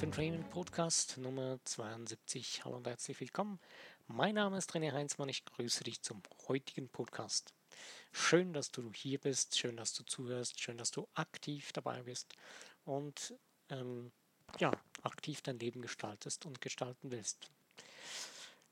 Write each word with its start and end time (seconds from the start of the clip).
Training 0.00 0.44
Podcast 0.44 1.18
Nummer 1.18 1.58
72. 1.62 2.64
Hallo 2.64 2.78
und 2.78 2.86
herzlich 2.86 3.20
willkommen. 3.20 3.60
Mein 4.08 4.34
Name 4.34 4.56
ist 4.56 4.72
René 4.72 4.92
Heinzmann. 4.92 5.28
Ich 5.28 5.44
grüße 5.44 5.84
dich 5.84 6.00
zum 6.00 6.22
heutigen 6.48 6.88
Podcast. 6.88 7.52
Schön, 8.10 8.54
dass 8.54 8.70
du 8.70 8.90
hier 8.94 9.18
bist, 9.18 9.58
schön, 9.58 9.76
dass 9.76 9.92
du 9.92 10.02
zuhörst, 10.02 10.58
schön, 10.58 10.78
dass 10.78 10.90
du 10.90 11.06
aktiv 11.12 11.72
dabei 11.74 12.02
bist 12.02 12.32
und 12.86 13.34
ähm, 13.68 14.10
ja, 14.58 14.72
aktiv 15.02 15.42
dein 15.42 15.58
Leben 15.58 15.82
gestaltest 15.82 16.46
und 16.46 16.62
gestalten 16.62 17.10
willst. 17.10 17.50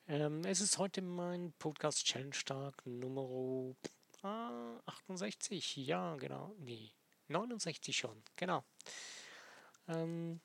Ähm, 0.08 0.44
es 0.46 0.62
ist 0.62 0.78
heute 0.78 1.02
mein 1.02 1.52
Podcast 1.58 2.06
Challenge 2.06 2.36
Tag 2.46 2.74
Nummer 2.86 3.74
ah, 4.22 4.80
68. 4.86 5.76
Ja, 5.76 6.16
genau. 6.16 6.54
Nee, 6.58 6.90
69 7.28 7.94
schon. 7.94 8.22
Genau. 8.36 8.64
Ähm, 9.88 10.40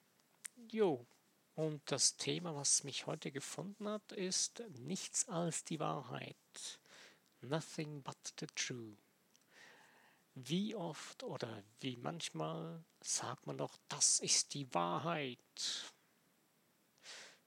jo. 0.72 1.06
Und 1.56 1.82
das 1.92 2.18
Thema, 2.18 2.56
was 2.56 2.84
mich 2.84 3.06
heute 3.06 3.32
gefunden 3.32 3.88
hat, 3.88 4.12
ist 4.14 4.64
nichts 4.80 5.28
als 5.30 5.64
die 5.64 5.80
Wahrheit. 5.80 6.80
Nothing 7.42 8.02
but 8.02 8.18
the 8.40 8.48
truth. 8.56 8.98
Wie 10.36 10.74
oft 10.74 11.22
oder 11.22 11.64
wie 11.80 11.96
manchmal 11.98 12.84
sagt 13.02 13.46
man 13.46 13.58
doch, 13.58 13.78
das 13.88 14.20
ist 14.20 14.56
die 14.56 14.74
Wahrheit. 14.74 15.38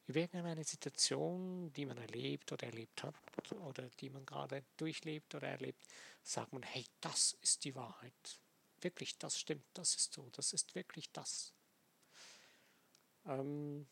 Über 0.06 0.20
irgendeine 0.20 0.62
Situation, 0.62 1.72
die 1.72 1.84
man 1.84 1.98
erlebt 1.98 2.52
oder 2.52 2.66
erlebt 2.66 3.02
hat 3.02 3.16
oder 3.54 3.88
die 3.98 4.08
man 4.08 4.24
gerade 4.24 4.64
durchlebt 4.76 5.34
oder 5.34 5.48
erlebt, 5.48 5.84
sagt 6.22 6.52
man, 6.52 6.62
hey, 6.62 6.86
das 7.00 7.36
ist 7.40 7.64
die 7.64 7.74
Wahrheit. 7.74 8.38
Wirklich, 8.80 9.18
das 9.18 9.36
stimmt, 9.36 9.66
das 9.74 9.96
ist 9.96 10.12
so, 10.12 10.30
das 10.30 10.52
ist 10.52 10.76
wirklich 10.76 11.10
das. 11.10 11.55
Ähm 13.26 13.86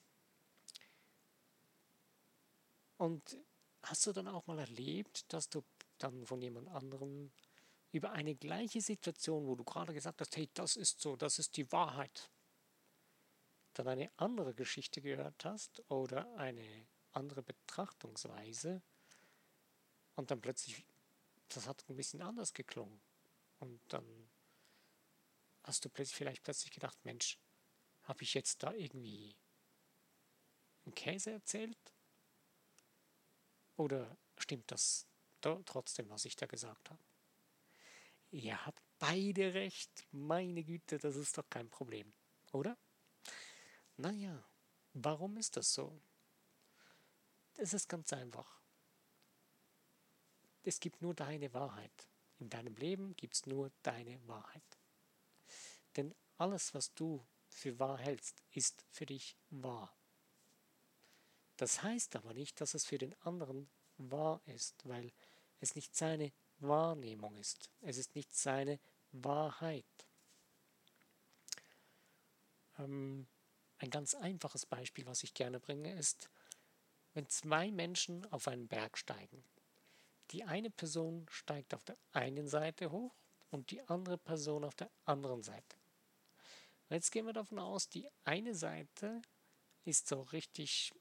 und 2.96 3.38
hast 3.82 4.06
du 4.06 4.12
dann 4.12 4.28
auch 4.28 4.46
mal 4.46 4.58
erlebt, 4.58 5.32
dass 5.32 5.48
du 5.48 5.62
dann 5.98 6.24
von 6.26 6.40
jemand 6.40 6.68
anderem 6.68 7.32
über 7.92 8.12
eine 8.12 8.34
gleiche 8.34 8.80
Situation, 8.80 9.46
wo 9.46 9.54
du 9.54 9.64
gerade 9.64 9.92
gesagt 9.92 10.20
hast, 10.20 10.36
hey, 10.36 10.48
das 10.54 10.76
ist 10.76 11.00
so, 11.00 11.16
das 11.16 11.38
ist 11.38 11.56
die 11.56 11.70
Wahrheit, 11.70 12.30
dann 13.74 13.88
eine 13.88 14.10
andere 14.16 14.54
Geschichte 14.54 15.00
gehört 15.00 15.44
hast 15.44 15.82
oder 15.90 16.34
eine 16.36 16.86
andere 17.12 17.42
Betrachtungsweise 17.42 18.82
und 20.16 20.30
dann 20.30 20.40
plötzlich, 20.40 20.84
das 21.48 21.66
hat 21.66 21.84
ein 21.88 21.96
bisschen 21.96 22.22
anders 22.22 22.52
geklungen. 22.52 23.00
Und 23.58 23.80
dann 23.88 24.04
hast 25.64 25.84
du 25.84 25.88
plötzlich 25.88 26.16
vielleicht 26.16 26.42
plötzlich 26.42 26.72
gedacht, 26.72 26.98
Mensch, 27.04 27.38
habe 28.04 28.22
ich 28.22 28.34
jetzt 28.34 28.62
da 28.62 28.72
irgendwie 28.72 29.36
einen 30.84 30.94
Käse 30.94 31.32
erzählt? 31.32 31.92
Oder 33.76 34.16
stimmt 34.38 34.70
das 34.70 35.06
trotzdem, 35.40 36.08
was 36.08 36.24
ich 36.24 36.36
da 36.36 36.46
gesagt 36.46 36.90
habe? 36.90 37.02
Ihr 38.30 38.64
habt 38.64 38.82
beide 38.98 39.54
recht. 39.54 40.06
Meine 40.10 40.64
Güte, 40.64 40.98
das 40.98 41.16
ist 41.16 41.36
doch 41.36 41.48
kein 41.50 41.68
Problem, 41.68 42.12
oder? 42.52 42.78
Naja, 43.96 44.44
warum 44.92 45.36
ist 45.36 45.56
das 45.56 45.72
so? 45.72 46.00
Es 47.56 47.72
ist 47.72 47.88
ganz 47.88 48.12
einfach. 48.12 48.60
Es 50.62 50.80
gibt 50.80 51.02
nur 51.02 51.14
deine 51.14 51.52
Wahrheit. 51.52 52.08
In 52.38 52.50
deinem 52.50 52.74
Leben 52.74 53.14
gibt 53.16 53.34
es 53.34 53.46
nur 53.46 53.70
deine 53.82 54.26
Wahrheit. 54.26 54.78
Denn 55.96 56.14
alles, 56.36 56.74
was 56.74 56.92
du 56.94 57.24
für 57.54 57.78
wahr 57.78 57.98
hältst, 57.98 58.42
ist 58.50 58.84
für 58.90 59.06
dich 59.06 59.36
wahr. 59.50 59.96
Das 61.56 61.82
heißt 61.82 62.16
aber 62.16 62.34
nicht, 62.34 62.60
dass 62.60 62.74
es 62.74 62.84
für 62.84 62.98
den 62.98 63.14
anderen 63.22 63.70
wahr 63.96 64.40
ist, 64.46 64.86
weil 64.86 65.12
es 65.60 65.76
nicht 65.76 65.94
seine 65.94 66.32
Wahrnehmung 66.58 67.36
ist. 67.36 67.70
Es 67.80 67.96
ist 67.96 68.14
nicht 68.16 68.34
seine 68.34 68.80
Wahrheit. 69.12 69.84
Ähm, 72.78 73.26
ein 73.78 73.90
ganz 73.90 74.14
einfaches 74.14 74.66
Beispiel, 74.66 75.06
was 75.06 75.22
ich 75.22 75.32
gerne 75.32 75.60
bringe, 75.60 75.96
ist, 75.96 76.28
wenn 77.12 77.28
zwei 77.28 77.70
Menschen 77.70 78.30
auf 78.32 78.48
einen 78.48 78.66
Berg 78.66 78.98
steigen. 78.98 79.44
Die 80.32 80.42
eine 80.42 80.70
Person 80.70 81.26
steigt 81.30 81.72
auf 81.74 81.84
der 81.84 81.96
einen 82.12 82.48
Seite 82.48 82.90
hoch 82.90 83.14
und 83.50 83.70
die 83.70 83.80
andere 83.82 84.18
Person 84.18 84.64
auf 84.64 84.74
der 84.74 84.90
anderen 85.04 85.42
Seite. 85.44 85.76
Jetzt 86.90 87.10
gehen 87.10 87.26
wir 87.26 87.32
davon 87.32 87.58
aus, 87.58 87.88
die 87.88 88.06
eine 88.24 88.54
Seite 88.54 89.22
ist 89.84 90.08
so 90.08 90.20
richtig 90.20 90.92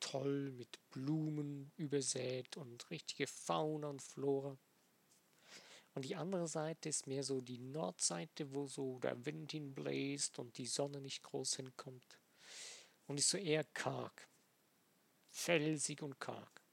toll 0.00 0.50
mit 0.52 0.78
Blumen 0.90 1.72
übersät 1.76 2.56
und 2.56 2.90
richtige 2.90 3.26
Fauna 3.26 3.88
und 3.88 4.02
Flora. 4.02 4.58
Und 5.94 6.04
die 6.04 6.16
andere 6.16 6.46
Seite 6.46 6.90
ist 6.90 7.06
mehr 7.06 7.22
so 7.22 7.40
die 7.40 7.58
Nordseite, 7.58 8.52
wo 8.52 8.66
so 8.66 8.98
der 8.98 9.24
Wind 9.24 9.52
hinbläst 9.52 10.38
und 10.38 10.58
die 10.58 10.66
Sonne 10.66 11.00
nicht 11.00 11.22
groß 11.22 11.56
hinkommt. 11.56 12.18
Und 13.06 13.18
ist 13.18 13.30
so 13.30 13.38
eher 13.38 13.64
karg. 13.64 14.28
Felsig 15.30 16.02
und 16.02 16.20
karg. 16.20 16.65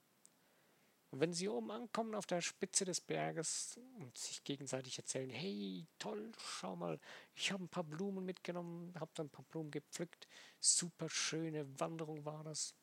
Und 1.14 1.20
wenn 1.20 1.32
sie 1.32 1.48
oben 1.48 1.70
ankommen 1.70 2.16
auf 2.16 2.26
der 2.26 2.40
Spitze 2.40 2.84
des 2.84 3.00
Berges 3.00 3.78
und 4.00 4.18
sich 4.18 4.42
gegenseitig 4.42 4.98
erzählen, 4.98 5.30
hey, 5.30 5.86
toll, 6.00 6.32
schau 6.36 6.74
mal, 6.74 6.98
ich 7.36 7.52
habe 7.52 7.62
ein 7.62 7.68
paar 7.68 7.84
Blumen 7.84 8.24
mitgenommen, 8.24 8.92
habe 8.98 9.12
dann 9.14 9.26
ein 9.26 9.30
paar 9.30 9.44
Blumen 9.44 9.70
gepflückt, 9.70 10.26
super 10.58 11.08
schöne 11.08 11.68
Wanderung 11.78 12.24
war 12.24 12.42
das. 12.42 12.74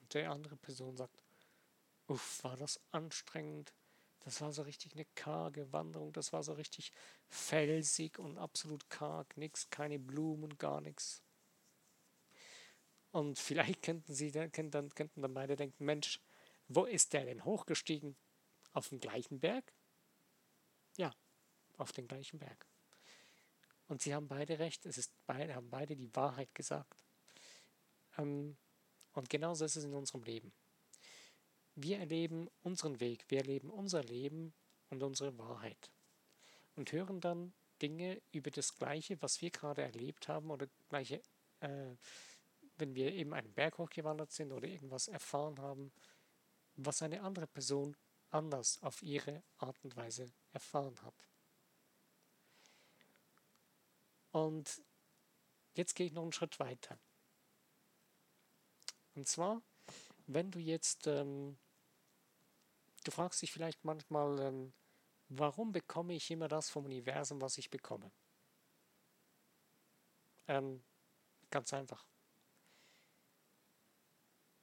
Und 0.00 0.14
der 0.14 0.30
andere 0.30 0.56
Person 0.56 0.96
sagt, 0.96 1.22
uff, 2.06 2.42
war 2.42 2.56
das 2.56 2.80
anstrengend, 2.90 3.74
das 4.20 4.40
war 4.40 4.50
so 4.50 4.62
richtig 4.62 4.94
eine 4.94 5.04
karge 5.14 5.70
Wanderung, 5.70 6.10
das 6.14 6.32
war 6.32 6.42
so 6.42 6.54
richtig 6.54 6.90
felsig 7.28 8.18
und 8.18 8.38
absolut 8.38 8.88
karg, 8.88 9.36
nichts, 9.36 9.68
keine 9.68 9.98
Blumen, 9.98 10.56
gar 10.56 10.80
nichts. 10.80 11.22
Und 13.10 13.38
vielleicht 13.38 13.82
könnten 13.82 14.14
sie 14.14 14.32
könnten 14.32 14.70
dann, 14.70 14.88
könnten 14.88 15.20
dann 15.20 15.34
beide 15.34 15.54
denken, 15.54 15.84
Mensch, 15.84 16.18
wo 16.68 16.84
ist 16.84 17.12
der 17.12 17.24
denn 17.24 17.44
hochgestiegen? 17.44 18.16
Auf 18.72 18.88
dem 18.88 19.00
gleichen 19.00 19.40
Berg? 19.40 19.72
Ja, 20.96 21.12
auf 21.76 21.92
den 21.92 22.08
gleichen 22.08 22.38
Berg. 22.38 22.66
Und 23.86 24.02
sie 24.02 24.14
haben 24.14 24.28
beide 24.28 24.58
recht, 24.58 24.86
es 24.86 24.98
ist 24.98 25.12
beide, 25.26 25.54
haben 25.54 25.70
beide 25.70 25.94
die 25.94 26.14
Wahrheit 26.14 26.54
gesagt. 26.54 27.04
Ähm, 28.16 28.56
und 29.12 29.28
genauso 29.28 29.64
ist 29.64 29.76
es 29.76 29.84
in 29.84 29.94
unserem 29.94 30.22
Leben. 30.22 30.52
Wir 31.74 31.98
erleben 31.98 32.48
unseren 32.62 33.00
Weg, 33.00 33.24
wir 33.28 33.38
erleben 33.38 33.70
unser 33.70 34.02
Leben 34.02 34.54
und 34.90 35.02
unsere 35.02 35.36
Wahrheit 35.38 35.90
und 36.76 36.92
hören 36.92 37.20
dann 37.20 37.52
Dinge 37.82 38.22
über 38.32 38.50
das 38.50 38.76
Gleiche, 38.76 39.20
was 39.20 39.40
wir 39.40 39.50
gerade 39.50 39.82
erlebt 39.82 40.28
haben 40.28 40.50
oder 40.50 40.68
gleiche, 40.88 41.20
äh, 41.60 41.96
wenn 42.76 42.94
wir 42.94 43.12
eben 43.12 43.34
einen 43.34 43.52
Berg 43.52 43.78
hochgewandert 43.78 44.32
sind 44.32 44.52
oder 44.52 44.66
irgendwas 44.66 45.08
erfahren 45.08 45.58
haben, 45.58 45.92
was 46.76 47.02
eine 47.02 47.22
andere 47.22 47.46
Person 47.46 47.96
anders 48.30 48.82
auf 48.82 49.02
ihre 49.02 49.42
Art 49.58 49.82
und 49.84 49.96
Weise 49.96 50.32
erfahren 50.52 51.00
hat. 51.02 51.14
Und 54.32 54.82
jetzt 55.74 55.94
gehe 55.94 56.06
ich 56.06 56.12
noch 56.12 56.22
einen 56.22 56.32
Schritt 56.32 56.58
weiter. 56.58 56.98
Und 59.14 59.28
zwar, 59.28 59.62
wenn 60.26 60.50
du 60.50 60.58
jetzt 60.58 61.06
ähm, 61.06 61.56
Du 63.04 63.10
fragst 63.10 63.42
dich 63.42 63.52
vielleicht 63.52 63.84
manchmal, 63.84 64.40
ähm, 64.40 64.72
warum 65.28 65.72
bekomme 65.72 66.14
ich 66.14 66.30
immer 66.30 66.48
das 66.48 66.70
vom 66.70 66.86
Universum, 66.86 67.40
was 67.40 67.58
ich 67.58 67.68
bekomme? 67.68 68.10
Ähm, 70.48 70.82
ganz 71.50 71.72
einfach. 71.74 72.06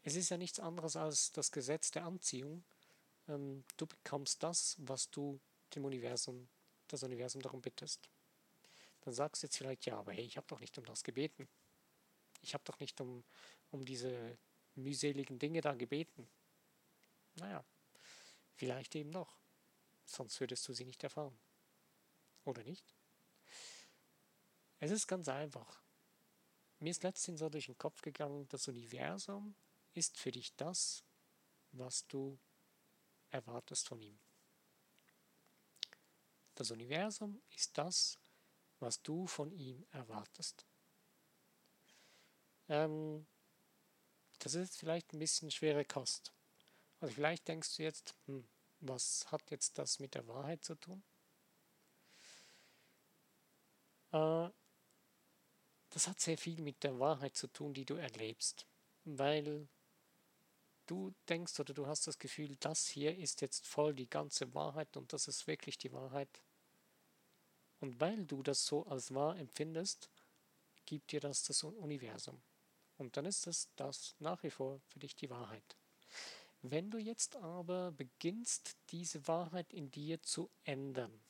Es 0.03 0.15
ist 0.15 0.30
ja 0.30 0.38
nichts 0.38 0.59
anderes 0.59 0.95
als 0.95 1.31
das 1.31 1.51
Gesetz 1.51 1.92
der 1.92 2.06
Anziehung. 2.06 2.63
Ähm, 3.27 3.63
du 3.77 3.86
bekommst 3.86 4.42
das, 4.44 4.75
was 4.80 5.09
du 5.12 5.39
dem 5.75 5.86
Universum, 5.86 6.50
das 6.88 7.03
Universum 7.03 7.42
darum 7.42 7.62
bittest. 7.62 8.09
Dann 9.01 9.13
sagst 9.13 9.42
du 9.42 9.48
jetzt 9.48 9.57
vielleicht, 9.57 9.86
ja, 9.86 9.98
aber 9.98 10.13
hey, 10.13 10.25
ich 10.25 10.38
habe 10.38 10.48
doch 10.48 10.59
nicht 10.59 10.77
um 10.77 10.86
das 10.86 11.03
gebeten. 11.03 11.48
Ich 12.42 12.53
habe 12.53 12.63
doch 12.65 12.80
nicht 12.80 13.00
um, 13.01 13.24
um 13.69 13.86
diese 13.86 14.38
mühseligen 14.75 15.38
Dinge 15.39 15.62
da 15.62 15.74
gebeten. 15.74 16.27
Naja, 17.36 17.63
Vielleicht 18.62 18.94
eben 18.94 19.09
noch. 19.09 19.39
Sonst 20.06 20.39
würdest 20.39 20.68
du 20.68 20.74
sie 20.74 20.86
nicht 20.86 21.04
erfahren. 21.04 21.36
Oder 22.45 22.63
nicht? 22.63 22.94
Es 24.80 24.92
ist 24.92 25.07
ganz 25.07 25.27
einfach. 25.30 25.81
Mir 26.77 26.92
ist 26.92 27.01
letztens 27.01 27.39
so 27.39 27.50
durch 27.50 27.65
den 27.65 27.80
Kopf 27.80 28.04
gegangen, 28.04 28.47
das 28.50 28.68
Universum 28.68 29.56
ist 29.94 30.18
für 30.18 30.32
dich 30.32 30.56
das, 30.56 31.04
was 31.72 32.08
du 32.08 32.40
erwartest 33.30 33.88
von 33.88 34.02
ihm. 34.02 34.20
Das 36.56 36.72
Universum 36.72 37.42
ist 37.50 37.78
das, 37.78 38.20
was 38.80 39.02
du 39.02 39.28
von 39.28 39.52
ihm 39.52 39.86
erwartest. 39.92 40.66
Ähm, 42.68 43.26
das 44.40 44.56
ist 44.56 44.78
vielleicht 44.78 45.14
ein 45.14 45.20
bisschen 45.20 45.52
schwere 45.52 45.86
Kost. 45.86 46.34
Also 47.00 47.14
vielleicht 47.16 47.48
denkst 47.48 47.78
du 47.78 47.84
jetzt, 47.84 48.16
hm, 48.26 48.48
was 48.80 49.32
hat 49.32 49.50
jetzt 49.52 49.78
das 49.78 50.00
mit 50.00 50.16
der 50.16 50.28
Wahrheit 50.28 50.64
zu 50.64 50.76
tun? 50.76 51.04
Äh, 54.12 54.50
das 55.90 56.08
hat 56.08 56.20
sehr 56.20 56.38
viel 56.38 56.62
mit 56.62 56.84
der 56.84 57.00
Wahrheit 57.00 57.36
zu 57.36 57.48
tun, 57.48 57.74
die 57.74 57.86
du 57.86 57.96
erlebst, 57.96 58.66
weil 59.04 59.68
du 60.92 61.14
denkst 61.30 61.58
oder 61.62 61.74
du 61.74 61.88
hast 61.88 62.06
das 62.06 62.20
Gefühl, 62.20 62.58
das 62.60 62.86
hier 62.86 63.18
ist 63.18 63.40
jetzt 63.40 63.66
voll 63.66 63.96
die 63.96 64.10
ganze 64.10 64.54
Wahrheit 64.54 64.98
und 64.98 65.14
das 65.14 65.30
ist 65.30 65.48
wirklich 65.48 65.78
die 65.78 65.94
Wahrheit. 65.94 66.44
Und 67.80 68.02
weil 68.02 68.26
du 68.26 68.44
das 68.44 68.66
so 68.66 68.86
als 68.86 69.14
wahr 69.14 69.38
empfindest, 69.38 70.10
gibt 70.86 71.14
dir 71.14 71.22
das 71.22 71.44
das 71.44 71.64
Universum. 71.64 72.42
Und 72.98 73.16
dann 73.16 73.26
ist 73.26 73.48
es 73.48 73.70
das 73.78 74.16
nach 74.20 74.44
wie 74.44 74.50
vor 74.50 74.82
für 74.90 75.00
dich 75.00 75.16
die 75.16 75.30
Wahrheit. 75.30 75.78
Wenn 76.62 76.92
du 76.92 76.98
jetzt 76.98 77.38
aber 77.38 77.94
beginnst, 77.94 78.76
diese 78.90 79.26
Wahrheit 79.30 79.72
in 79.72 79.90
dir 79.90 80.22
zu 80.22 80.50
ändern, 80.66 81.24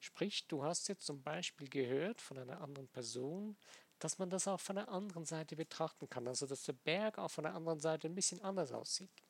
sprich, 0.00 0.48
du 0.48 0.64
hast 0.64 0.88
jetzt 0.88 1.06
zum 1.06 1.22
Beispiel 1.22 1.68
gehört 1.68 2.20
von 2.20 2.36
einer 2.36 2.60
anderen 2.60 2.88
Person, 2.88 3.56
dass 3.98 4.18
man 4.18 4.30
das 4.30 4.46
auch 4.46 4.60
von 4.60 4.76
der 4.76 4.88
anderen 4.88 5.24
Seite 5.24 5.56
betrachten 5.56 6.08
kann, 6.08 6.28
also 6.28 6.46
dass 6.46 6.62
der 6.64 6.72
Berg 6.72 7.18
auch 7.18 7.30
von 7.30 7.44
der 7.44 7.54
anderen 7.54 7.80
Seite 7.80 8.08
ein 8.08 8.14
bisschen 8.14 8.40
anders 8.42 8.72
aussieht. 8.72 9.22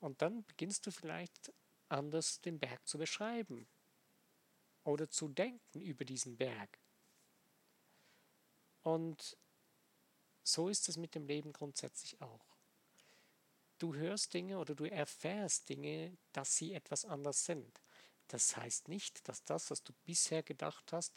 Und 0.00 0.20
dann 0.22 0.44
beginnst 0.44 0.86
du 0.86 0.90
vielleicht 0.90 1.52
anders 1.88 2.40
den 2.40 2.58
Berg 2.58 2.86
zu 2.86 2.98
beschreiben 2.98 3.66
oder 4.82 5.08
zu 5.08 5.28
denken 5.28 5.80
über 5.80 6.04
diesen 6.04 6.36
Berg. 6.36 6.78
Und 8.82 9.36
so 10.42 10.68
ist 10.68 10.88
es 10.88 10.96
mit 10.96 11.14
dem 11.14 11.26
Leben 11.26 11.52
grundsätzlich 11.52 12.20
auch. 12.20 12.44
Du 13.78 13.94
hörst 13.94 14.34
Dinge 14.34 14.58
oder 14.58 14.74
du 14.74 14.84
erfährst 14.84 15.68
Dinge, 15.68 16.16
dass 16.32 16.56
sie 16.56 16.74
etwas 16.74 17.04
anders 17.04 17.44
sind. 17.44 17.80
Das 18.28 18.56
heißt 18.56 18.88
nicht, 18.88 19.26
dass 19.28 19.44
das, 19.44 19.70
was 19.70 19.82
du 19.82 19.92
bisher 20.04 20.42
gedacht 20.42 20.92
hast, 20.92 21.14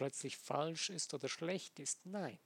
plötzlich 0.00 0.38
falsch 0.38 0.88
ist 0.88 1.12
oder 1.12 1.28
schlecht 1.28 1.78
ist. 1.78 2.06
Nein. 2.06 2.38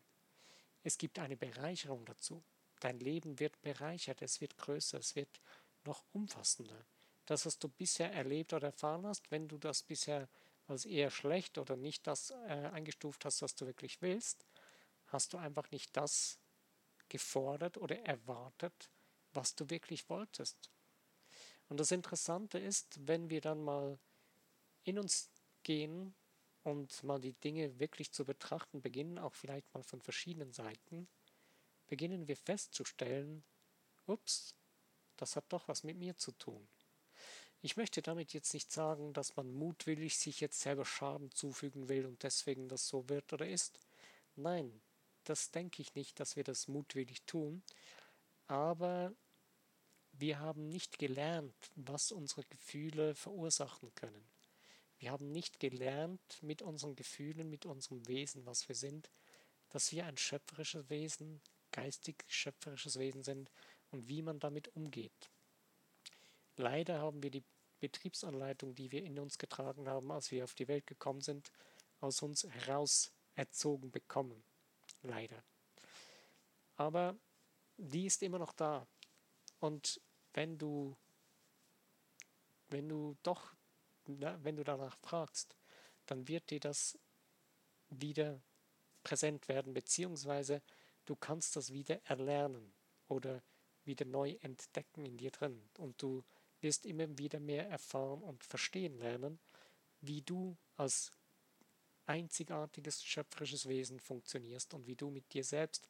Es 0.83 0.99
gibt 0.99 1.21
eine 1.21 1.37
Bereicherung 1.37 2.05
dazu. 2.05 2.43
Dein 2.81 2.99
Leben 2.99 3.39
wird 3.39 3.63
bereichert, 3.63 4.23
es 4.23 4.41
wird 4.41 4.57
größer, 4.57 4.99
es 4.99 5.15
wird 5.15 5.41
noch 5.85 6.05
umfassender. 6.11 6.85
Das, 7.27 7.47
was 7.47 7.61
du 7.61 7.69
bisher 7.69 8.13
erlebt 8.13 8.53
oder 8.55 8.67
erfahren 8.67 9.07
hast, 9.07 9.31
wenn 9.31 9.47
du 9.47 9.57
das 9.57 9.85
bisher 9.85 10.29
als 10.67 10.85
eher 10.85 11.13
schlecht 11.13 11.57
oder 11.57 11.77
nicht 11.77 12.09
das 12.09 12.31
äh, 12.31 12.71
eingestuft 12.73 13.25
hast, 13.25 13.41
was 13.41 13.55
du 13.55 13.67
wirklich 13.67 14.03
willst, 14.03 14.45
hast 15.07 15.33
du 15.33 15.39
einfach 15.39 15.71
nicht 15.71 15.97
das 15.97 16.41
gefordert 17.09 17.77
oder 17.77 18.01
erwartet, 18.01 18.91
was 19.33 19.55
du 19.55 19.71
wirklich 19.71 20.09
wolltest. 20.09 20.73
Und 21.69 21.79
das 21.79 21.93
Interessante 21.93 22.59
ist, 22.59 23.07
wenn 23.07 23.31
wir 23.31 23.41
dann 23.41 23.63
mal 23.63 24.01
in 24.83 24.99
uns 24.99 25.31
gehen 25.63 26.17
und 26.65 27.03
mal 27.03 27.21
die 27.21 27.35
Dinge 27.35 27.79
wirklich 27.79 28.11
zu 28.11 28.25
betrachten 28.25 28.83
beginnen, 28.83 29.19
auch 29.19 29.35
vielleicht 29.35 29.73
mal 29.75 29.83
von 29.83 30.01
verschiedenen 30.01 30.53
Seiten, 30.53 31.09
beginnen 31.87 32.27
wir 32.27 32.37
festzustellen, 32.37 33.45
ups, 34.07 34.55
das 35.17 35.37
hat 35.37 35.45
doch 35.51 35.69
was 35.69 35.85
mit 35.85 35.97
mir 35.97 36.17
zu 36.17 36.33
tun. 36.33 36.67
Ich 37.61 37.77
möchte 37.77 38.03
damit 38.03 38.33
jetzt 38.33 38.53
nicht 38.53 38.73
sagen, 38.73 39.13
dass 39.13 39.37
man 39.37 39.53
mutwillig 39.53 40.19
sich 40.19 40.41
jetzt 40.41 40.61
selber 40.61 40.85
Schaden 40.85 41.31
zufügen 41.31 41.89
will 41.89 42.05
und 42.07 42.23
deswegen 42.23 42.69
das 42.69 42.89
so 42.89 43.09
wird 43.09 43.33
oder 43.33 43.47
ist. 43.47 43.79
Nein, 44.37 44.83
das 45.25 45.51
denke 45.51 45.81
ich 45.81 45.95
nicht, 45.95 46.21
dass 46.21 46.37
wir 46.37 46.45
das 46.45 46.69
mutwillig 46.69 47.23
tun. 47.23 47.63
Aber 48.47 49.15
wir 50.13 50.41
haben 50.41 50.69
nicht 50.69 50.99
gelernt, 50.99 51.55
was 51.75 52.13
unsere 52.13 52.45
Gefühle 52.45 53.15
verursachen 53.15 53.95
können. 53.95 54.34
Wir 54.99 55.11
haben 55.11 55.33
nicht 55.33 55.61
gelernt 55.61 56.43
mit 56.43 56.63
unseren 56.63 56.97
Gefühlen, 56.97 57.51
mit 57.51 57.67
unserem 57.67 58.07
Wesen, 58.07 58.47
was 58.47 58.69
wir 58.69 58.75
sind, 58.75 59.11
dass 59.69 59.93
wir 59.93 60.07
ein 60.07 60.17
schöpferisches 60.17 60.89
Wesen, 60.89 61.41
geistig 61.73 62.25
schöpferisches 62.29 62.99
Wesen 62.99 63.23
sind 63.23 63.51
und 63.91 64.09
wie 64.09 64.23
man 64.23 64.39
damit 64.39 64.69
umgeht. 64.69 65.31
Leider 66.57 67.01
haben 67.01 67.23
wir 67.23 67.31
die 67.31 67.45
Betriebsanleitung, 67.81 68.75
die 68.75 68.93
wir 68.93 69.03
in 69.05 69.19
uns 69.19 69.37
getragen 69.37 69.89
haben, 69.89 70.11
als 70.13 70.31
wir 70.31 70.45
auf 70.45 70.55
die 70.55 70.69
Welt 70.69 70.87
gekommen 70.87 71.21
sind, 71.21 71.51
aus 72.01 72.23
uns 72.23 72.45
heraus 72.45 73.13
erzogen 73.35 73.91
bekommen. 73.91 74.45
Leider. 75.03 75.43
Aber 76.77 77.17
die 77.77 78.07
ist 78.07 78.23
immer 78.23 78.39
noch 78.39 78.53
da. 78.53 78.87
Und 79.59 80.01
wenn 80.33 80.57
du, 80.59 80.97
wenn 82.69 82.89
du 82.89 83.17
doch 83.23 83.55
na, 84.07 84.43
wenn 84.43 84.57
du 84.57 84.65
danach 84.65 84.97
fragst, 84.99 85.57
dann 86.07 86.29
wird 86.29 86.51
dir 86.51 86.61
das 86.61 86.99
wieder 87.91 88.41
präsent 89.03 89.49
werden, 89.49 89.75
beziehungsweise 89.75 90.63
du 91.05 91.17
kannst 91.17 91.57
das 91.57 91.73
wieder 91.73 92.01
erlernen 92.05 92.73
oder 93.09 93.43
wieder 93.85 94.07
neu 94.07 94.37
entdecken 94.41 95.05
in 95.05 95.17
dir 95.17 95.31
drin. 95.31 95.63
Und 95.79 96.01
du 96.01 96.25
wirst 96.61 96.87
immer 96.87 97.19
wieder 97.19 97.41
mehr 97.41 97.69
erfahren 97.69 98.23
und 98.23 98.43
verstehen 98.43 98.99
lernen, 98.99 99.39
wie 100.01 100.23
du 100.23 100.57
als 100.77 101.13
einzigartiges 102.07 103.05
schöpferisches 103.05 103.69
Wesen 103.69 104.01
funktionierst 104.01 104.75
und 104.75 104.87
wie 104.87 104.97
du 104.97 105.11
mit 105.11 105.33
dir 105.33 105.45
selbst 105.45 105.89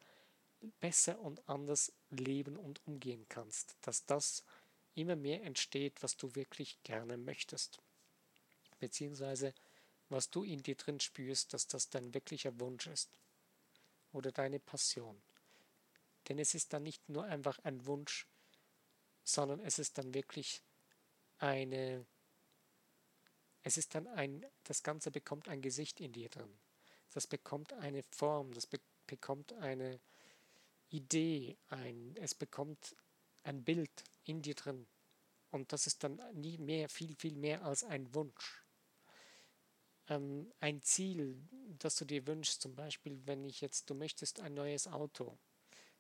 besser 0.81 1.21
und 1.21 1.49
anders 1.49 1.93
leben 2.11 2.57
und 2.57 2.85
umgehen 2.87 3.27
kannst, 3.29 3.77
dass 3.83 4.07
das 4.07 4.45
immer 4.95 5.17
mehr 5.17 5.43
entsteht, 5.43 6.03
was 6.03 6.17
du 6.17 6.35
wirklich 6.35 6.83
gerne 6.85 7.17
möchtest 7.17 7.81
beziehungsweise 8.85 9.55
was 10.11 10.29
du 10.29 10.45
in 10.45 10.63
dir 10.63 10.75
drin 10.75 11.01
spürst, 11.01 11.55
dass 11.55 11.67
das 11.67 11.89
dein 11.89 12.13
wirklicher 12.13 12.61
Wunsch 12.61 12.87
ist 12.87 13.19
oder 14.13 14.31
deine 14.31 14.61
Passion. 14.61 15.21
Denn 16.29 16.39
es 16.39 16.55
ist 16.55 16.73
dann 16.73 16.83
nicht 16.83 17.09
nur 17.09 17.25
einfach 17.25 17.59
ein 17.61 17.87
Wunsch, 17.87 18.27
sondern 19.23 19.61
es 19.61 19.79
ist 19.79 19.97
dann 19.97 20.13
wirklich 20.13 20.63
eine, 21.39 22.05
es 23.63 23.79
ist 23.79 23.95
dann 23.95 24.07
ein, 24.07 24.45
das 24.65 24.83
Ganze 24.83 25.11
bekommt 25.11 25.49
ein 25.49 25.63
Gesicht 25.63 25.99
in 26.01 26.13
dir 26.13 26.29
drin. 26.29 26.59
Das 27.13 27.27
bekommt 27.27 27.73
eine 27.73 28.03
Form, 28.03 28.53
das 28.53 28.67
be 28.67 28.79
bekommt 29.07 29.53
eine 29.55 30.01
Idee, 30.89 31.59
ein, 31.69 32.17
es 32.19 32.35
bekommt 32.35 32.97
ein 33.43 33.65
Bild 33.65 34.05
in 34.25 34.41
dir 34.41 34.55
drin. 34.55 34.87
Und 35.51 35.73
das 35.73 35.87
ist 35.87 36.03
dann 36.05 36.21
nie 36.33 36.57
mehr, 36.57 36.89
viel, 36.89 37.15
viel 37.17 37.37
mehr 37.37 37.65
als 37.65 37.85
ein 37.85 38.15
Wunsch 38.15 38.64
ähm, 40.09 40.53
ein 40.61 40.83
Ziel, 40.83 41.37
das 41.79 41.97
du 41.97 42.05
dir 42.05 42.27
wünschst, 42.27 42.63
zum 42.63 42.75
Beispiel, 42.75 43.21
wenn 43.27 43.45
ich 43.45 43.61
jetzt, 43.61 43.89
du 43.91 43.95
möchtest 43.95 44.41
ein 44.41 44.55
neues 44.55 44.87
Auto, 44.87 45.39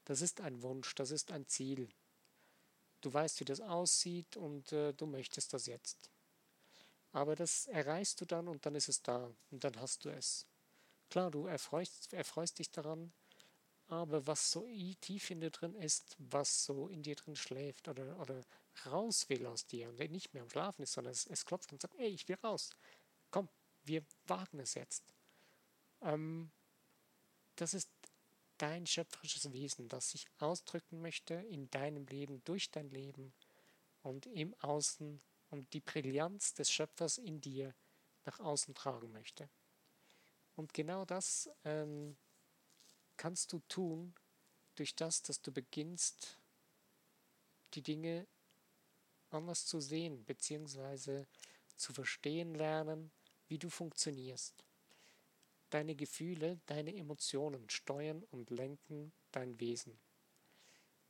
das 0.05 0.21
ist 0.21 0.41
ein 0.41 0.63
Wunsch, 0.63 0.95
das 0.95 1.11
ist 1.11 1.33
ein 1.33 1.47
Ziel. 1.47 1.89
Du 3.01 3.13
weißt, 3.13 3.41
wie 3.41 3.45
das 3.45 3.61
aussieht 3.61 4.37
und 4.37 4.73
äh, 4.73 4.93
du 4.93 5.07
möchtest 5.07 5.53
das 5.53 5.67
jetzt. 5.67 6.11
Aber 7.13 7.37
das 7.37 7.67
erreichst 7.67 8.21
du 8.21 8.25
dann 8.25 8.49
und 8.49 8.67
dann 8.67 8.75
ist 8.75 8.89
es 8.89 9.03
da 9.03 9.31
und 9.51 9.65
dann 9.65 9.79
hast 9.81 10.05
du 10.05 10.09
es. 10.11 10.47
Klar, 11.11 11.31
du 11.31 11.47
erfreust, 11.47 12.13
erfreust 12.13 12.59
dich 12.59 12.71
daran, 12.71 13.13
aber 13.87 14.27
was 14.27 14.51
so 14.51 14.67
tief 15.01 15.31
in 15.31 15.41
dir 15.41 15.51
drin 15.51 15.75
ist, 15.75 16.17
was 16.19 16.65
so 16.65 16.89
in 16.89 17.03
dir 17.03 17.15
drin 17.15 17.37
schläft 17.37 17.89
oder, 17.89 18.19
oder 18.19 18.41
raus 18.87 19.29
will 19.29 19.47
aus 19.47 19.67
dir 19.67 19.89
und 19.89 19.99
nicht 20.11 20.35
mehr 20.35 20.43
am 20.43 20.51
Schlafen 20.51 20.83
ist, 20.83 20.93
sondern 20.93 21.13
es, 21.13 21.27
es 21.27 21.45
klopft 21.45 21.73
und 21.73 21.81
sagt, 21.81 21.95
ey, 21.97 22.09
ich 22.09 22.27
will 22.29 22.39
raus. 22.43 22.71
Komm, 23.31 23.49
wir 23.85 24.05
wagen 24.27 24.61
es 24.61 24.75
jetzt. 24.75 25.15
Ähm, 26.01 26.51
das 27.57 27.75
ist 27.75 27.91
dein 28.59 28.87
schöpferisches 28.87 29.53
Wesen, 29.53 29.89
das 29.89 30.11
sich 30.11 30.27
ausdrücken 30.39 31.01
möchte 31.01 31.35
in 31.35 31.71
deinem 31.71 32.07
Leben, 32.07 32.43
durch 32.45 32.71
dein 32.71 32.91
Leben 32.91 33.35
und 34.03 34.27
im 34.27 34.55
Außen 34.61 35.21
und 35.51 35.73
die 35.73 35.81
Brillanz 35.81 36.55
des 36.55 36.71
Schöpfers 36.71 37.19
in 37.19 37.41
dir 37.41 37.75
nach 38.25 38.41
außen 38.41 38.75
tragen 38.75 39.13
möchte. 39.13 39.49
Und 40.57 40.73
genau 40.73 41.05
das 41.05 41.51
ähm, 41.65 42.17
kannst 43.17 43.53
du 43.53 43.61
tun 43.69 44.15
durch 44.77 44.95
das, 44.95 45.23
dass 45.23 45.41
du 45.41 45.53
beginnst, 45.53 46.39
die 47.75 47.83
Dinge 47.83 48.27
anders 49.31 49.67
zu 49.67 49.81
sehen, 49.81 50.25
beziehungsweise 50.25 51.27
zu 51.77 51.93
verstehen 51.93 52.55
lernen, 52.55 53.13
wie 53.49 53.59
du 53.59 53.71
funktionierst. 53.71 54.65
Deine 55.71 55.95
Gefühle, 55.95 56.61
deine 56.67 56.95
Emotionen 56.95 57.69
steuern 57.69 58.23
und 58.31 58.51
lenken 58.51 59.13
dein 59.33 59.59
Wesen. 59.61 59.99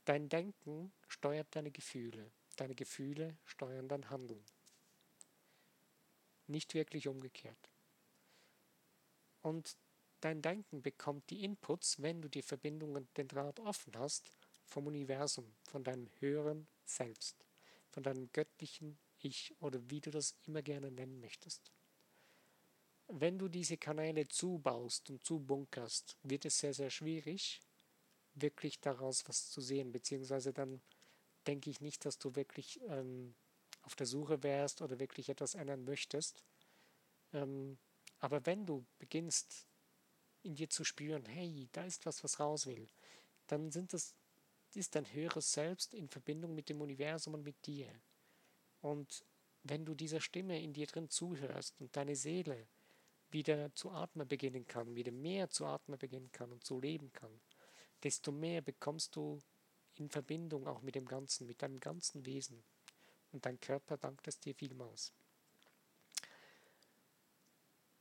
Dein 0.05 0.29
Denken 0.29 0.93
steuert 1.07 1.47
deine 1.51 1.71
Gefühle, 1.71 2.31
deine 2.55 2.75
Gefühle 2.75 3.37
steuern 3.45 3.87
dein 3.87 4.09
Handeln. 4.09 4.43
Nicht 6.47 6.73
wirklich 6.73 7.07
umgekehrt. 7.07 7.71
Und 9.41 9.77
dein 10.21 10.41
Denken 10.41 10.81
bekommt 10.81 11.29
die 11.29 11.43
Inputs, 11.43 12.01
wenn 12.01 12.21
du 12.21 12.29
die 12.29 12.41
Verbindungen, 12.41 13.07
den 13.17 13.27
Draht 13.27 13.59
offen 13.59 13.97
hast, 13.97 14.31
vom 14.65 14.87
Universum, 14.87 15.55
von 15.63 15.83
deinem 15.83 16.09
höheren 16.19 16.67
Selbst, 16.85 17.45
von 17.89 18.03
deinem 18.03 18.31
göttlichen 18.31 18.97
Ich 19.19 19.53
oder 19.59 19.79
wie 19.89 20.01
du 20.01 20.11
das 20.11 20.35
immer 20.43 20.61
gerne 20.61 20.91
nennen 20.91 21.19
möchtest. 21.19 21.71
Wenn 23.07 23.37
du 23.37 23.47
diese 23.47 23.77
Kanäle 23.77 24.27
zubaust 24.27 25.09
und 25.09 25.23
zubunkerst, 25.23 26.17
wird 26.23 26.45
es 26.45 26.57
sehr, 26.57 26.73
sehr 26.73 26.89
schwierig, 26.89 27.61
wirklich 28.33 28.79
daraus 28.79 29.27
was 29.27 29.49
zu 29.49 29.61
sehen, 29.61 29.91
beziehungsweise 29.91 30.53
dann 30.53 30.81
denke 31.47 31.69
ich 31.69 31.81
nicht, 31.81 32.05
dass 32.05 32.17
du 32.17 32.35
wirklich 32.35 32.81
ähm, 32.87 33.35
auf 33.83 33.95
der 33.95 34.07
Suche 34.07 34.41
wärst 34.43 34.81
oder 34.81 34.99
wirklich 34.99 35.29
etwas 35.29 35.53
ändern 35.55 35.83
möchtest. 35.83 36.43
Ähm, 37.33 37.77
aber 38.19 38.45
wenn 38.45 38.65
du 38.65 38.85
beginnst, 38.97 39.67
in 40.41 40.55
dir 40.55 40.69
zu 40.69 40.83
spüren, 40.83 41.25
hey, 41.25 41.67
da 41.71 41.83
ist 41.83 42.05
was, 42.05 42.23
was 42.23 42.39
raus 42.39 42.65
will, 42.65 42.87
dann 43.47 43.71
sind 43.71 43.93
das, 43.93 44.15
ist 44.73 44.95
dein 44.95 45.11
höheres 45.13 45.51
Selbst 45.51 45.93
in 45.93 46.07
Verbindung 46.07 46.53
mit 46.53 46.69
dem 46.69 46.81
Universum 46.81 47.33
und 47.33 47.43
mit 47.43 47.65
dir. 47.65 47.89
Und 48.81 49.25
wenn 49.63 49.85
du 49.85 49.95
dieser 49.95 50.21
Stimme 50.21 50.61
in 50.61 50.73
dir 50.73 50.85
drin 50.85 51.09
zuhörst 51.09 51.79
und 51.79 51.95
deine 51.95 52.15
Seele 52.15 52.67
wieder 53.31 53.73
zu 53.75 53.91
atmen 53.91 54.27
beginnen 54.27 54.67
kann, 54.67 54.95
wieder 54.95 55.11
mehr 55.11 55.49
zu 55.49 55.65
atmen 55.65 55.97
beginnen 55.97 56.31
kann 56.31 56.51
und 56.51 56.63
zu 56.63 56.79
leben 56.79 57.11
kann, 57.13 57.41
desto 58.03 58.31
mehr 58.31 58.61
bekommst 58.61 59.15
du 59.15 59.41
in 59.95 60.09
Verbindung 60.09 60.67
auch 60.67 60.81
mit 60.81 60.95
dem 60.95 61.05
Ganzen, 61.05 61.47
mit 61.47 61.61
deinem 61.61 61.79
ganzen 61.79 62.25
Wesen. 62.25 62.63
Und 63.31 63.45
dein 63.45 63.59
Körper 63.59 63.97
dankt 63.97 64.27
es 64.27 64.39
dir 64.39 64.55
vielmals. 64.55 65.13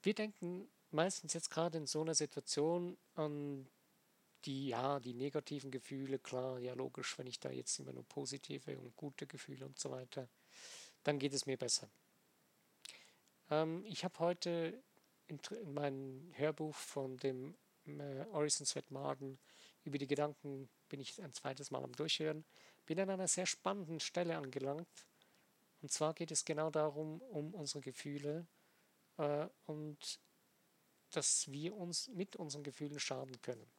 Wir 0.02 0.14
denken 0.14 0.68
meistens 0.90 1.32
jetzt 1.32 1.50
gerade 1.50 1.78
in 1.78 1.86
so 1.86 2.02
einer 2.02 2.14
Situation 2.14 2.96
an 3.14 3.66
die, 4.44 4.68
ja, 4.68 5.00
die 5.00 5.14
negativen 5.14 5.70
Gefühle, 5.70 6.18
klar, 6.18 6.58
ja 6.58 6.74
logisch, 6.74 7.18
wenn 7.18 7.26
ich 7.26 7.40
da 7.40 7.50
jetzt 7.50 7.78
immer 7.78 7.92
nur 7.92 8.04
positive 8.04 8.78
und 8.78 8.94
gute 8.96 9.26
Gefühle 9.26 9.64
und 9.64 9.78
so 9.78 9.90
weiter, 9.90 10.28
dann 11.02 11.18
geht 11.18 11.32
es 11.32 11.46
mir 11.46 11.56
besser. 11.56 11.88
Ähm, 13.50 13.84
ich 13.86 14.04
habe 14.04 14.18
heute 14.18 14.82
in, 15.26 15.38
in 15.60 15.74
meinem 15.74 16.32
Hörbuch 16.34 16.74
von 16.74 17.16
dem 17.18 17.56
äh, 17.86 18.24
Orison 18.32 18.66
Sweat 18.66 18.90
Marden 18.90 19.38
über 19.84 19.98
die 19.98 20.06
Gedanken 20.06 20.68
bin 20.88 21.00
ich 21.00 21.22
ein 21.22 21.32
zweites 21.32 21.70
Mal 21.70 21.84
am 21.84 21.92
Durchhören, 21.92 22.44
bin 22.86 23.00
an 23.00 23.10
einer 23.10 23.28
sehr 23.28 23.46
spannenden 23.46 24.00
Stelle 24.00 24.36
angelangt. 24.36 25.06
Und 25.82 25.92
zwar 25.92 26.14
geht 26.14 26.30
es 26.30 26.44
genau 26.44 26.70
darum, 26.70 27.20
um 27.20 27.52
unsere 27.54 27.82
Gefühle 27.82 28.46
äh, 29.18 29.46
und 29.66 30.20
dass 31.10 31.50
wir 31.52 31.76
uns 31.76 32.08
mit 32.08 32.36
unseren 32.36 32.62
Gefühlen 32.62 32.98
schaden 32.98 33.40
können. 33.42 33.70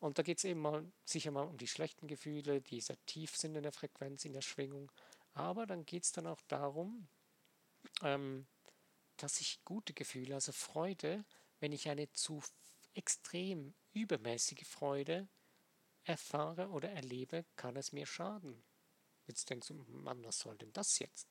Und 0.00 0.18
da 0.18 0.22
geht 0.22 0.38
es 0.38 0.44
eben 0.44 0.60
mal 0.60 0.90
sicher 1.04 1.30
mal 1.30 1.46
um 1.46 1.58
die 1.58 1.66
schlechten 1.66 2.06
Gefühle, 2.06 2.60
die 2.60 2.80
sehr 2.80 2.96
tief 3.06 3.36
sind 3.36 3.56
in 3.56 3.62
der 3.62 3.72
Frequenz, 3.72 4.24
in 4.24 4.32
der 4.32 4.42
Schwingung. 4.42 4.90
Aber 5.34 5.66
dann 5.66 5.84
geht 5.84 6.04
es 6.04 6.12
dann 6.12 6.26
auch 6.26 6.40
darum, 6.42 7.08
ähm, 8.02 8.46
dass 9.22 9.40
ich 9.40 9.64
gute 9.64 9.92
Gefühle, 9.92 10.34
also 10.34 10.52
Freude, 10.52 11.24
wenn 11.60 11.72
ich 11.72 11.88
eine 11.88 12.10
zu 12.12 12.42
extrem 12.94 13.74
übermäßige 13.92 14.66
Freude 14.66 15.28
erfahre 16.04 16.70
oder 16.70 16.90
erlebe, 16.90 17.44
kann 17.56 17.76
es 17.76 17.92
mir 17.92 18.06
schaden. 18.06 18.64
Jetzt 19.26 19.50
denkst 19.50 19.68
du, 19.68 19.74
Mann, 19.74 20.24
was 20.24 20.38
soll 20.38 20.56
denn 20.56 20.72
das 20.72 20.98
jetzt? 20.98 21.28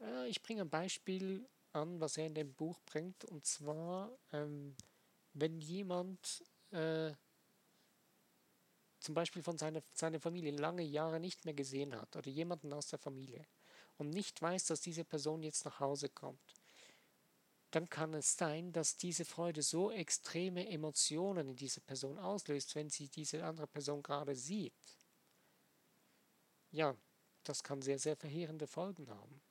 Äh, 0.00 0.28
ich 0.28 0.42
bringe 0.42 0.62
ein 0.62 0.70
Beispiel 0.70 1.48
an, 1.72 2.00
was 2.00 2.16
er 2.16 2.26
in 2.26 2.34
dem 2.34 2.54
Buch 2.54 2.80
bringt, 2.84 3.24
und 3.24 3.46
zwar, 3.46 4.16
ähm, 4.32 4.76
wenn 5.32 5.60
jemand 5.60 6.42
äh, 6.70 7.12
zum 9.04 9.14
Beispiel 9.14 9.42
von 9.42 9.58
seiner, 9.58 9.82
seiner 9.92 10.18
Familie 10.18 10.52
lange 10.52 10.82
Jahre 10.82 11.20
nicht 11.20 11.44
mehr 11.44 11.54
gesehen 11.54 11.94
hat 11.94 12.16
oder 12.16 12.30
jemanden 12.30 12.72
aus 12.72 12.88
der 12.88 12.98
Familie 12.98 13.46
und 13.98 14.10
nicht 14.10 14.40
weiß, 14.40 14.64
dass 14.66 14.80
diese 14.80 15.04
Person 15.04 15.42
jetzt 15.42 15.64
nach 15.66 15.78
Hause 15.78 16.08
kommt, 16.08 16.54
dann 17.70 17.90
kann 17.90 18.14
es 18.14 18.36
sein, 18.36 18.72
dass 18.72 18.96
diese 18.96 19.24
Freude 19.24 19.62
so 19.62 19.90
extreme 19.90 20.68
Emotionen 20.68 21.48
in 21.48 21.56
dieser 21.56 21.80
Person 21.80 22.18
auslöst, 22.18 22.74
wenn 22.76 22.88
sie 22.88 23.08
diese 23.08 23.44
andere 23.44 23.66
Person 23.66 24.02
gerade 24.02 24.34
sieht. 24.34 24.72
Ja, 26.70 26.96
das 27.42 27.62
kann 27.62 27.82
sehr, 27.82 27.98
sehr 27.98 28.16
verheerende 28.16 28.66
Folgen 28.66 29.10
haben. 29.10 29.42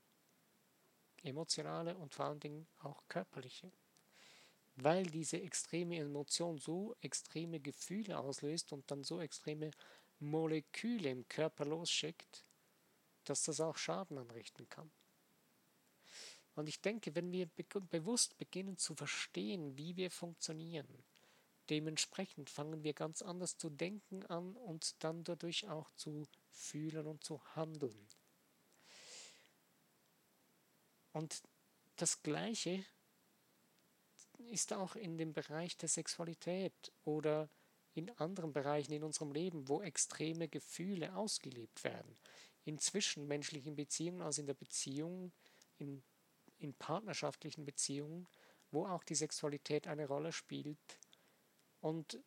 Emotionale 1.22 1.96
und 1.96 2.16
vor 2.16 2.26
allen 2.26 2.40
Dingen 2.40 2.68
auch 2.82 3.04
körperliche. 3.08 3.72
Weil 4.76 5.06
diese 5.06 5.40
extreme 5.40 6.00
Emotion 6.00 6.58
so 6.58 6.96
extreme 7.02 7.60
Gefühle 7.60 8.18
auslöst 8.18 8.74
und 8.74 8.90
dann 8.90 9.04
so 9.04 9.22
extreme 9.22 9.72
Moleküle 10.20 11.10
im 11.10 11.28
Körper 11.28 11.66
losschickt, 11.66 12.46
dass 13.26 13.44
das 13.44 13.60
auch 13.60 13.78
Schaden 13.78 14.18
anrichten 14.18 14.68
kann. 14.70 14.92
Und 16.56 16.68
ich 16.70 16.82
denke, 16.82 17.16
wenn 17.16 17.32
wir 17.32 17.48
be 17.48 17.64
bewusst 17.82 18.38
beginnen 18.38 18.78
zu 18.78 18.96
verstehen, 18.96 19.78
wie 19.78 19.96
wir 19.96 20.12
funktionieren, 20.12 21.04
dementsprechend 21.70 22.50
fangen 22.50 22.84
wir 22.84 22.94
ganz 22.94 23.22
anders 23.22 23.58
zu 23.58 23.70
denken 23.70 24.24
an 24.28 24.56
und 24.56 25.04
dann 25.04 25.24
dadurch 25.24 25.68
auch 25.70 25.90
zu 25.96 26.28
fühlen 26.52 27.08
und 27.08 27.24
zu 27.24 27.44
handeln. 27.56 28.08
Und 31.12 31.44
das 31.96 32.22
Gleiche 32.22 32.86
ist 34.50 34.74
auch 34.74 34.96
in 34.96 35.18
dem 35.18 35.34
Bereich 35.34 35.78
der 35.78 35.90
Sexualität 35.90 36.92
oder 37.04 37.50
in 37.94 38.10
anderen 38.18 38.54
Bereichen 38.54 38.94
in 38.94 39.04
unserem 39.04 39.32
Leben, 39.32 39.68
wo 39.68 39.82
extreme 39.82 40.48
Gefühle 40.48 41.16
ausgelebt 41.16 41.84
werden. 41.84 42.16
In 42.66 42.80
zwischenmenschlichen 42.80 43.76
Beziehungen, 43.76 44.22
also 44.22 44.42
in 44.42 44.48
der 44.48 44.56
Beziehung, 44.56 45.32
in 45.78 46.04
in 46.64 46.74
partnerschaftlichen 46.74 47.66
Beziehungen, 47.66 48.28
wo 48.72 48.88
auch 48.88 49.04
die 49.04 49.16
Sexualität 49.16 49.88
eine 49.88 50.08
Rolle 50.08 50.32
spielt. 50.32 50.78
Und 51.82 52.20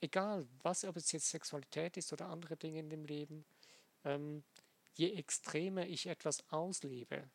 egal, 0.00 0.46
was, 0.62 0.84
ob 0.84 0.96
es 0.96 1.12
jetzt 1.12 1.28
Sexualität 1.28 1.96
ist 1.96 2.12
oder 2.12 2.28
andere 2.28 2.56
Dinge 2.56 2.78
in 2.78 2.88
dem 2.88 3.04
Leben, 3.04 3.44
ähm, 4.04 4.44
je 4.94 5.12
extremer 5.12 5.86
ich 5.86 6.06
etwas 6.06 6.48
auslebe, 6.50 7.28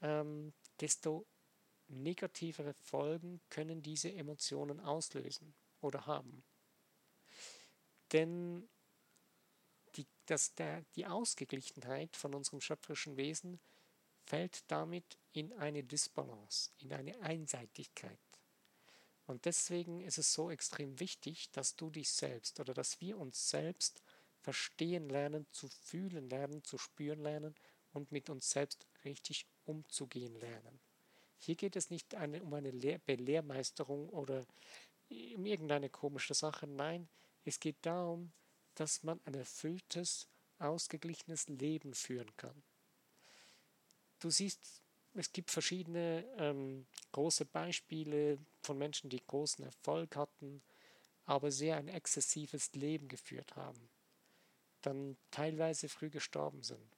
ähm, 0.00 0.54
desto 0.80 1.26
negativere 1.88 2.74
Folgen 2.74 3.40
können 3.48 3.82
diese 3.82 4.12
Emotionen 4.12 4.80
auslösen 4.80 5.54
oder 5.80 6.06
haben. 6.06 6.44
Denn 8.12 8.68
die, 9.96 10.06
das, 10.26 10.54
der, 10.54 10.84
die 10.94 11.06
Ausgeglichenheit 11.06 12.16
von 12.16 12.34
unserem 12.34 12.60
schöpferischen 12.60 13.16
Wesen 13.16 13.60
fällt 14.24 14.70
damit 14.70 15.18
in 15.32 15.52
eine 15.54 15.84
Disbalance, 15.84 16.70
in 16.78 16.92
eine 16.92 17.20
Einseitigkeit. 17.20 18.18
Und 19.26 19.44
deswegen 19.44 20.00
ist 20.02 20.18
es 20.18 20.32
so 20.32 20.50
extrem 20.50 21.00
wichtig, 21.00 21.50
dass 21.50 21.74
du 21.76 21.90
dich 21.90 22.10
selbst 22.10 22.60
oder 22.60 22.74
dass 22.74 23.00
wir 23.00 23.18
uns 23.18 23.50
selbst 23.50 24.02
verstehen 24.40 25.08
lernen, 25.08 25.46
zu 25.50 25.68
fühlen 25.68 26.28
lernen, 26.28 26.62
zu 26.62 26.78
spüren 26.78 27.20
lernen 27.20 27.54
und 27.92 28.12
mit 28.12 28.30
uns 28.30 28.50
selbst 28.50 28.86
richtig 29.04 29.46
umzugehen 29.64 30.36
lernen. 30.36 30.80
Hier 31.38 31.54
geht 31.54 31.76
es 31.76 31.90
nicht 31.90 32.14
eine, 32.14 32.42
um 32.42 32.52
eine 32.54 32.70
Lehr 32.70 32.98
Belehrmeisterung 32.98 34.08
oder 34.10 34.44
um 35.08 35.46
irgendeine 35.46 35.90
komische 35.90 36.34
Sache. 36.34 36.66
Nein, 36.66 37.08
es 37.44 37.60
geht 37.60 37.76
darum, 37.82 38.32
dass 38.74 39.02
man 39.02 39.20
ein 39.24 39.34
erfülltes, 39.34 40.28
ausgeglichenes 40.58 41.48
Leben 41.48 41.94
führen 41.94 42.34
kann 42.36 42.62
du 44.20 44.30
siehst, 44.30 44.82
es 45.14 45.32
gibt 45.32 45.50
verschiedene 45.50 46.24
ähm, 46.38 46.86
große 47.12 47.46
Beispiele 47.46 48.38
von 48.62 48.76
Menschen, 48.76 49.08
die 49.08 49.24
großen 49.24 49.64
Erfolg 49.64 50.16
hatten, 50.16 50.62
aber 51.24 51.50
sehr 51.50 51.76
ein 51.76 51.88
exzessives 51.88 52.72
Leben 52.74 53.08
geführt 53.08 53.56
haben, 53.56 53.88
dann 54.82 55.16
teilweise 55.30 55.88
früh 55.88 56.10
gestorben 56.10 56.62
sind. 56.62 56.96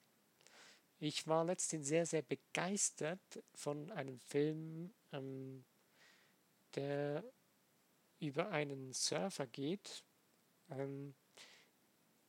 Ich 1.01 1.29
war 1.29 1.45
letztens 1.45 1.87
sehr, 1.87 2.07
sehr 2.07 2.23
begeistert 2.23 3.43
von 3.55 3.91
einem 3.93 4.19
Film, 4.19 4.93
ähm, 5.13 5.65
der 6.75 7.23
über 8.19 8.51
einen 8.51 8.93
Surfer 8.93 9.47
geht. 9.47 10.05
Ähm, 10.71 11.15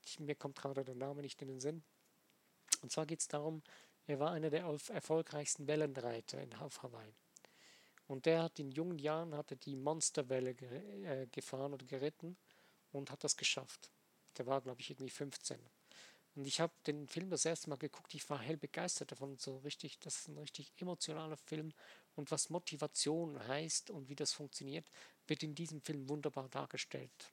ich, 0.04 0.20
mir 0.20 0.36
kommt 0.36 0.58
gerade 0.58 0.86
der 0.86 0.96
Name 0.96 1.24
nicht 1.24 1.42
in 1.42 1.48
den 1.48 1.60
Sinn. 1.60 1.84
Und 2.82 2.92
zwar 2.92 3.08
geht 3.08 3.22
es 3.22 3.28
darum, 3.28 3.64
er 4.06 4.20
war 4.20 4.32
einer 4.32 4.52
der 4.52 4.64
erfolgreichsten 4.90 5.68
Wellenreiter 5.68 6.42
in 6.42 6.54
auf 6.56 6.84
Hawaii. 6.84 7.14
Und 8.08 8.26
der 8.26 8.44
hat 8.44 8.60
in 8.60 8.72
jungen 8.72 9.00
Jahren 9.00 9.36
hatte 9.36 9.56
die 9.56 9.76
Monsterwelle 9.76 10.54
ge 10.56 11.04
äh, 11.06 11.28
gefahren 11.28 11.74
oder 11.74 11.86
geritten 11.86 12.38
und 12.92 13.12
hat 13.12 13.24
das 13.24 13.36
geschafft. 13.36 13.92
Der 14.38 14.46
war, 14.46 14.62
glaube 14.62 14.82
ich, 14.82 14.90
irgendwie 14.92 15.10
15. 15.10 15.60
Und 16.40 16.46
ich 16.46 16.62
habe 16.62 16.72
den 16.88 17.06
Film 17.10 17.30
das 17.30 17.44
erste 17.44 17.70
Mal 17.70 17.76
geguckt, 17.76 18.14
ich 18.14 18.30
war 18.30 18.40
hell 18.40 18.56
begeistert 18.56 19.12
davon, 19.12 19.38
so 19.38 19.58
richtig, 19.58 20.00
das 20.00 20.20
ist 20.22 20.30
ein 20.30 20.38
richtig 20.38 20.72
emotionaler 20.78 21.36
Film 21.36 21.74
und 22.16 22.32
was 22.32 22.50
Motivation 22.50 23.46
heißt 23.46 23.90
und 23.90 24.08
wie 24.08 24.16
das 24.16 24.32
funktioniert, 24.32 24.90
wird 25.28 25.44
in 25.44 25.54
diesem 25.54 25.82
Film 25.82 26.08
wunderbar 26.08 26.48
dargestellt. 26.48 27.30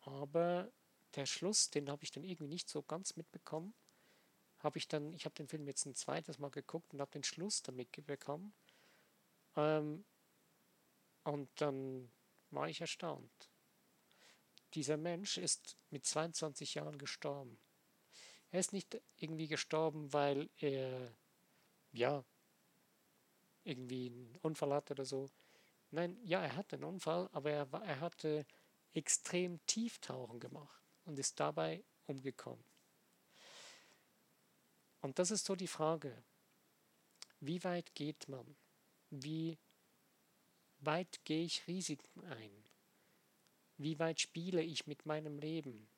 Aber 0.00 0.72
der 1.14 1.26
Schluss, 1.26 1.68
den 1.68 1.90
habe 1.90 2.04
ich 2.04 2.10
dann 2.10 2.24
irgendwie 2.24 2.48
nicht 2.48 2.70
so 2.70 2.82
ganz 2.82 3.16
mitbekommen. 3.16 3.74
Habe 4.60 4.78
ich 4.78 4.88
dann, 4.88 5.12
ich 5.12 5.26
habe 5.26 5.34
den 5.34 5.48
Film 5.48 5.66
jetzt 5.66 5.84
ein 5.84 5.94
zweites 5.94 6.38
Mal 6.38 6.50
geguckt 6.50 6.94
und 6.94 7.02
habe 7.02 7.10
den 7.10 7.22
Schluss 7.22 7.60
dann 7.60 7.76
mitbekommen. 7.76 8.54
Ähm, 9.56 10.06
und 11.24 11.50
dann 11.56 12.10
war 12.48 12.66
ich 12.66 12.80
erstaunt. 12.80 13.50
Dieser 14.72 14.96
Mensch 14.96 15.36
ist 15.36 15.76
mit 15.90 16.06
22 16.06 16.76
Jahren 16.76 16.96
gestorben. 16.96 17.58
Er 18.50 18.60
ist 18.60 18.72
nicht 18.72 19.00
irgendwie 19.16 19.48
gestorben, 19.48 20.12
weil 20.12 20.48
er, 20.58 21.12
ja, 21.92 22.24
irgendwie 23.64 24.06
einen 24.06 24.36
Unfall 24.42 24.72
hatte 24.72 24.94
oder 24.94 25.04
so. 25.04 25.28
Nein, 25.90 26.18
ja, 26.24 26.42
er 26.42 26.56
hatte 26.56 26.76
einen 26.76 26.84
Unfall, 26.84 27.28
aber 27.32 27.50
er, 27.50 27.68
er 27.72 28.00
hatte 28.00 28.46
extrem 28.92 29.64
Tieftauchen 29.66 30.38
gemacht 30.40 30.82
und 31.04 31.18
ist 31.18 31.38
dabei 31.40 31.82
umgekommen. 32.06 32.64
Und 35.00 35.18
das 35.18 35.30
ist 35.30 35.44
so 35.44 35.54
die 35.54 35.66
Frage, 35.66 36.24
wie 37.40 37.62
weit 37.64 37.94
geht 37.94 38.28
man? 38.28 38.56
Wie 39.10 39.58
weit 40.78 41.20
gehe 41.24 41.44
ich 41.44 41.66
Risiken 41.66 42.24
ein? 42.24 42.64
Wie 43.76 43.98
weit 43.98 44.20
spiele 44.20 44.62
ich 44.62 44.86
mit 44.86 45.04
meinem 45.04 45.38
Leben? 45.38 45.88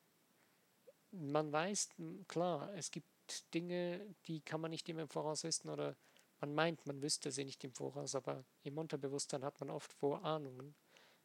Man 1.18 1.50
weiß, 1.50 1.90
klar, 2.28 2.72
es 2.74 2.90
gibt 2.90 3.08
Dinge, 3.54 4.14
die 4.26 4.40
kann 4.40 4.60
man 4.60 4.70
nicht 4.70 4.88
immer 4.88 5.02
im 5.02 5.08
Voraus 5.08 5.44
wissen 5.44 5.70
oder 5.70 5.96
man 6.40 6.54
meint, 6.54 6.84
man 6.84 7.00
wüsste 7.00 7.30
sie 7.32 7.44
nicht 7.44 7.64
im 7.64 7.72
Voraus, 7.72 8.14
aber 8.14 8.44
im 8.62 8.76
Unterbewusstsein 8.76 9.42
hat 9.42 9.58
man 9.60 9.70
oft 9.70 9.92
Vorahnungen, 9.94 10.74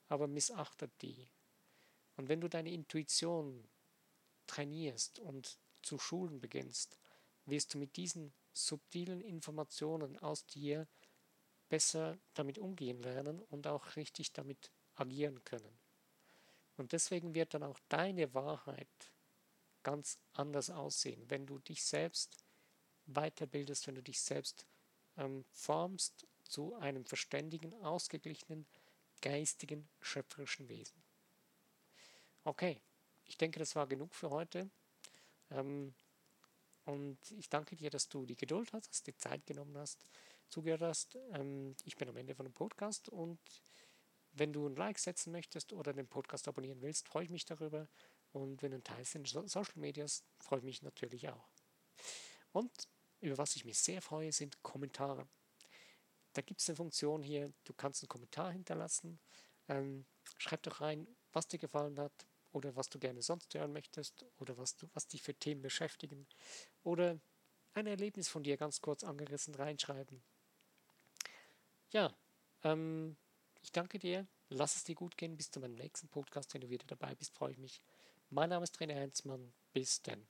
aber 0.08 0.28
missachtet 0.28 0.92
die. 1.02 1.28
Und 2.16 2.30
wenn 2.30 2.40
du 2.40 2.48
deine 2.48 2.72
Intuition 2.72 3.68
trainierst 4.48 5.20
und 5.20 5.60
zu 5.82 6.00
schulen 6.00 6.40
beginnst, 6.40 6.98
wirst 7.46 7.74
du 7.74 7.78
mit 7.78 7.98
diesen 7.98 8.34
subtilen 8.54 9.20
Informationen 9.20 10.18
aus 10.20 10.46
dir 10.46 10.88
besser 11.68 12.18
damit 12.34 12.58
umgehen 12.58 13.02
lernen 13.02 13.40
und 13.40 13.68
auch 13.68 13.96
richtig 13.96 14.32
damit 14.32 14.72
agieren 14.96 15.44
können. 15.44 15.80
Und 16.78 16.94
deswegen 16.94 17.34
wird 17.34 17.54
dann 17.54 17.64
auch 17.64 17.80
deine 17.90 18.34
Wahrheit 18.34 19.12
ganz 19.84 20.20
anders 20.34 20.70
aussehen, 20.70 21.30
wenn 21.30 21.46
du 21.46 21.60
dich 21.60 21.84
selbst 21.84 22.44
weiterbildest, 23.06 23.88
wenn 23.88 23.96
du 23.96 24.04
dich 24.04 24.22
selbst 24.22 24.66
ähm, 25.18 25.46
formst 25.52 26.28
zu 26.44 26.76
einem 26.76 27.06
verständigen, 27.06 27.74
ausgeglichenen, 27.84 28.68
geistigen, 29.22 29.90
schöpferischen 30.00 30.68
Wesen. 30.68 31.02
Okay, 32.44 32.82
ich 33.26 33.38
denke, 33.38 33.60
das 33.60 33.76
war 33.76 33.88
genug 33.88 34.14
für 34.14 34.30
heute. 34.30 34.70
Ähm, 35.52 35.94
und 36.86 37.20
ich 37.32 37.50
danke 37.50 37.76
dir, 37.76 37.90
dass 37.90 38.10
du 38.10 38.26
die 38.26 38.36
Geduld 38.36 38.74
du 38.74 39.12
die 39.12 39.16
Zeit 39.16 39.46
genommen 39.46 39.78
hast, 39.78 40.06
zugehört 40.50 40.82
hast. 40.82 41.16
Ähm, 41.34 41.76
ich 41.86 41.96
bin 41.96 42.10
am 42.10 42.18
Ende 42.18 42.36
von 42.36 42.46
dem 42.46 42.54
Podcast 42.54 43.10
und 43.10 43.40
wenn 44.34 44.54
du 44.54 44.68
ein 44.68 44.76
Like 44.76 44.98
setzen 44.98 45.32
möchtest 45.32 45.74
oder 45.74 45.94
den 45.94 46.08
Podcast 46.08 46.48
abonnieren 46.48 46.82
willst, 46.82 47.08
freue 47.08 47.26
ich 47.26 47.30
mich 47.30 47.46
darüber. 47.46 47.88
Und 48.32 48.62
wenn 48.62 48.72
du 48.72 48.78
ein 48.78 48.84
Teil 48.84 49.04
in 49.14 49.26
Social 49.26 49.74
Medias, 49.76 50.24
freue 50.40 50.60
ich 50.60 50.66
mich 50.66 50.82
natürlich 50.82 51.30
auch. 51.30 51.50
Und 52.52 52.72
über 53.20 53.38
was 53.38 53.56
ich 53.56 53.66
mich 53.66 53.80
sehr 53.80 54.02
freue, 54.02 54.32
sind 54.32 54.62
Kommentare. 54.64 55.28
Da 56.34 56.42
gibt 56.42 56.62
es 56.62 56.70
eine 56.70 56.78
Funktion 56.78 57.24
hier, 57.24 57.54
du 57.66 57.74
kannst 57.74 58.02
einen 58.02 58.10
Kommentar 58.10 58.52
hinterlassen. 58.52 59.20
Ähm, 59.68 60.06
schreib 60.38 60.64
doch 60.64 60.82
rein, 60.82 61.08
was 61.34 61.48
dir 61.48 61.60
gefallen 61.60 62.00
hat 62.00 62.26
oder 62.52 62.76
was 62.76 62.90
du 62.90 63.00
gerne 63.00 63.22
sonst 63.22 63.54
hören 63.54 63.74
möchtest 63.74 64.26
oder 64.38 64.58
was, 64.58 64.76
du, 64.76 64.88
was 64.94 65.08
dich 65.08 65.22
für 65.22 65.36
Themen 65.36 65.62
beschäftigen. 65.62 66.28
Oder 66.84 67.20
ein 67.74 67.88
Erlebnis 67.88 68.28
von 68.28 68.44
dir 68.44 68.58
ganz 68.58 68.82
kurz 68.82 69.04
angerissen 69.04 69.56
reinschreiben. 69.56 70.24
Ja, 71.92 72.14
ähm, 72.64 73.18
ich 73.62 73.72
danke 73.72 74.00
dir. 74.00 74.28
Lass 74.50 74.76
es 74.76 74.84
dir 74.84 74.96
gut 74.96 75.18
gehen. 75.18 75.38
Bis 75.38 75.52
zu 75.52 75.60
meinem 75.60 75.76
nächsten 75.76 76.10
Podcast. 76.10 76.54
Wenn 76.54 76.62
du 76.62 76.70
wieder 76.70 76.86
dabei 76.88 77.16
bist, 77.16 77.34
freue 77.34 77.52
ich 77.52 77.58
mich. 77.58 77.82
Mein 78.32 78.50
Name 78.50 78.64
ist 78.64 78.74
Trainer 78.76 78.96
Heinzmann. 78.96 79.54
Bis 79.74 80.02
dann. 80.02 80.26